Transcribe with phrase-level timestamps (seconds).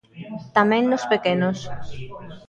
[0.57, 1.57] Tamén nos pequenos.